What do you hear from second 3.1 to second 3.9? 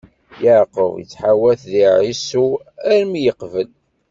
i yeqbel.